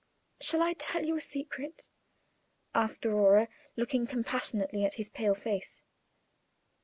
[0.39, 1.87] "Shall I tell you a secret?"
[2.73, 5.83] asked Aurora, looking compassionately at his pale face.